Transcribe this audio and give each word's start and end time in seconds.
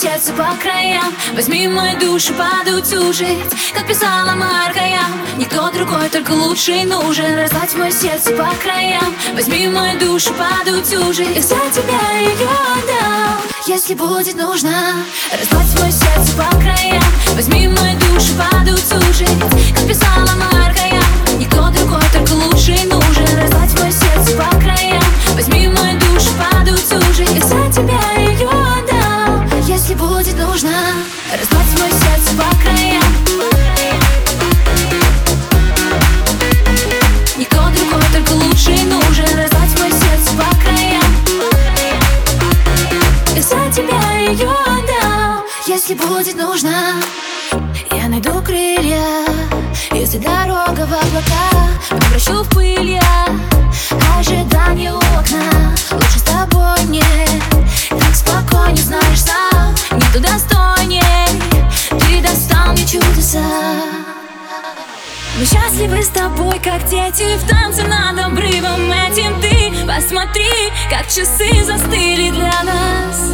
сердце 0.00 0.32
по 0.32 0.56
краям. 0.60 1.14
Возьми 1.34 1.68
мою 1.68 1.98
душу 1.98 2.32
подутюжить 2.34 3.38
Как 3.74 3.86
писала 3.86 4.32
Маркая 4.32 5.00
Никто 5.36 5.70
другой, 5.70 6.08
только 6.08 6.32
лучший 6.32 6.84
нужен. 6.84 7.38
Разлать 7.38 7.74
мое 7.76 7.90
сердце 7.90 8.30
по 8.32 8.48
краям. 8.62 9.14
Возьми 9.34 9.68
мою 9.68 9.98
душу 9.98 10.32
подутюжить 10.34 11.36
Я 11.36 11.42
за 11.42 11.56
тебя 11.72 12.18
ее 12.20 12.48
отдал 12.76 13.40
Если 13.66 13.94
будет 13.94 14.36
нужно. 14.36 15.04
Разлать 15.32 15.80
мое 15.80 15.90
сердце 15.90 16.36
по 16.36 16.56
краям. 16.56 17.02
Возьми 17.34 17.68
мою 17.68 17.98
душу 17.98 18.32
подутюжить 18.34 19.28
Как 19.74 19.88
писала 19.88 20.30
Маркая 20.36 21.02
Никто 21.38 21.68
другой, 21.70 22.02
только 22.12 22.32
лучший 22.32 22.79
Разлать 31.32 31.80
мое 31.80 31.90
сердце 31.90 32.34
по 32.36 32.56
краям. 32.62 33.02
Никто 37.36 37.56
другой, 37.56 38.02
только 38.12 38.32
лучший 38.32 38.82
нужен. 38.84 39.24
Разлать 39.36 39.80
мое 39.80 39.90
сердце 39.90 40.30
по 40.36 40.56
краям. 40.62 41.02
Я 43.34 43.42
за 43.42 43.72
тебя 43.72 44.00
ее 44.28 44.50
отдал 44.50 45.44
Если 45.66 45.94
будет 45.94 46.36
нужно. 46.36 46.94
Я 47.90 48.08
найду 48.08 48.42
крылья 48.42 49.24
Если 49.92 50.18
дорога 50.18 50.86
в 50.86 50.92
облака. 50.92 51.70
Превращу 51.88 52.42
в 52.42 52.48
пыль 52.50 52.90
я 52.92 53.26
Ожидание 54.18 54.92
у 54.94 55.00
чудеса 63.30 63.40
мы 65.38 65.46
счастливы 65.46 66.02
с 66.02 66.08
тобой, 66.08 66.58
как 66.58 66.84
дети 66.86 67.24
в 67.38 67.48
танце 67.48 67.82
над 67.84 68.18
обрывом. 68.18 68.92
Этим 68.92 69.40
Ты 69.40 69.72
посмотри, 69.86 70.50
как 70.90 71.06
часы 71.06 71.64
застыли 71.64 72.30
для 72.30 72.62
нас. 72.62 73.30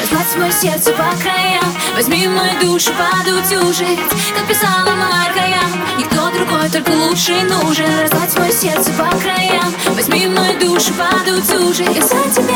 Разгладь 0.00 0.36
мое 0.38 0.52
сердце 0.52 0.92
по 0.92 1.04
краям 1.22 1.74
Возьми 1.94 2.26
мою 2.28 2.60
душу 2.60 2.90
подутюжить 2.92 3.98
Как 4.34 4.46
писала 4.48 4.94
Маркая 4.94 5.60
Никто 5.98 6.30
другой, 6.30 6.70
только 6.70 6.90
лучший 6.90 7.42
нужен. 7.42 8.00
Разгладь 8.00 8.38
мое 8.38 8.52
сердце 8.52 8.90
по 8.92 9.04
краям 9.18 9.74
Возьми 9.94 10.26
мою 10.28 10.58
душу 10.58 10.92
подутюжить 10.94 11.94
Я 11.94 12.02
за 12.02 12.30
тебя 12.30 12.49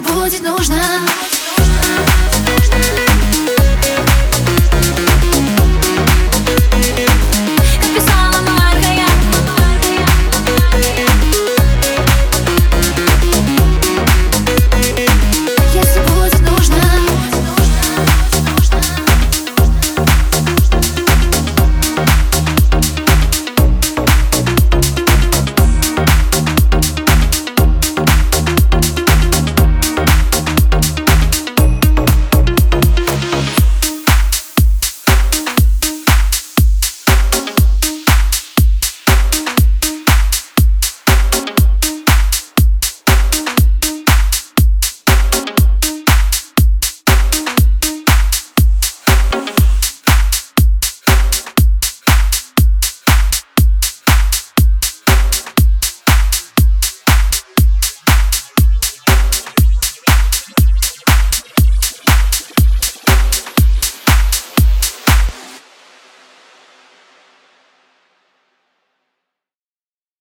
будет 0.00 0.42
нужно 0.42 0.76